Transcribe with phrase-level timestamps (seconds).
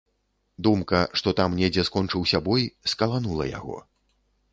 [0.67, 2.65] Думка, што там недзе скончыўся бой,
[2.95, 3.77] скаланула яго.